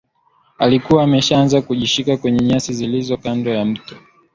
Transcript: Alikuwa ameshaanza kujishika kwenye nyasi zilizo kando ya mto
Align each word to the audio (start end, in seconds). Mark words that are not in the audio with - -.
Alikuwa 0.57 1.03
ameshaanza 1.03 1.61
kujishika 1.61 2.17
kwenye 2.17 2.39
nyasi 2.45 2.73
zilizo 2.73 3.17
kando 3.17 3.51
ya 3.51 3.65
mto 3.65 3.95